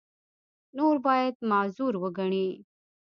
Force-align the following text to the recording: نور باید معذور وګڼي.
نور 0.77 0.95
باید 1.05 1.35
معذور 1.49 1.93
وګڼي. 2.01 2.47